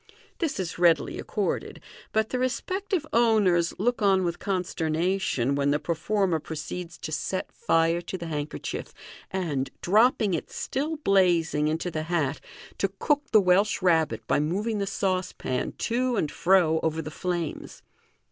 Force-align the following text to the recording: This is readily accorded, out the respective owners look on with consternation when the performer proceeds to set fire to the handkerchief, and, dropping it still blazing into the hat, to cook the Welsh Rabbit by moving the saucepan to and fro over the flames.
This 0.39 0.59
is 0.59 0.79
readily 0.79 1.19
accorded, 1.19 1.79
out 2.15 2.29
the 2.29 2.39
respective 2.39 3.05
owners 3.13 3.71
look 3.77 4.01
on 4.01 4.23
with 4.23 4.39
consternation 4.39 5.53
when 5.53 5.69
the 5.69 5.77
performer 5.77 6.39
proceeds 6.39 6.97
to 6.97 7.11
set 7.11 7.51
fire 7.51 8.01
to 8.01 8.17
the 8.17 8.25
handkerchief, 8.25 8.95
and, 9.29 9.69
dropping 9.83 10.33
it 10.33 10.49
still 10.49 10.95
blazing 10.95 11.67
into 11.67 11.91
the 11.91 12.01
hat, 12.09 12.41
to 12.79 12.89
cook 12.97 13.25
the 13.31 13.39
Welsh 13.41 13.83
Rabbit 13.83 14.25
by 14.25 14.39
moving 14.39 14.79
the 14.79 14.87
saucepan 14.87 15.73
to 15.73 16.15
and 16.15 16.31
fro 16.31 16.79
over 16.79 16.99
the 16.99 17.11
flames. 17.11 17.83